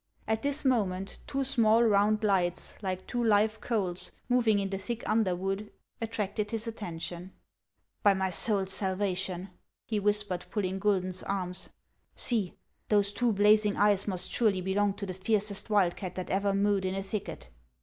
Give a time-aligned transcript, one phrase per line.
[0.27, 5.07] At this moment two small round lights, like two live coals, moving in the thick
[5.07, 7.33] underwood, attracted his attention."
[8.01, 9.51] By my soul's salvation!"
[9.91, 11.53] he whispered, pulling Gui don's arm,"
[12.15, 12.55] see;
[12.89, 16.83] those two blazing eyes must surely be long to the fiercest wildcat that ever mewed
[16.83, 17.49] in a thicket."